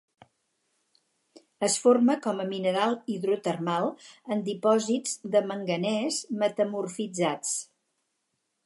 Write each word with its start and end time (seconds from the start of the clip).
Es 1.67 1.75
forma 1.83 2.15
com 2.23 2.41
a 2.43 2.47
mineral 2.53 2.97
hidrotermal 3.17 3.93
en 4.37 4.43
dipòsits 4.49 5.15
de 5.37 5.45
manganès 5.53 6.21
metamorfitzats. 6.47 7.59